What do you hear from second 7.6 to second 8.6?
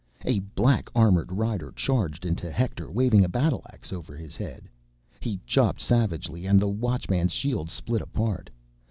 split apart.